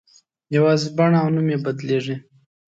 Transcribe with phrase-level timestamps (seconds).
[0.55, 2.15] یوازې بڼه او نوم یې بدلېږي.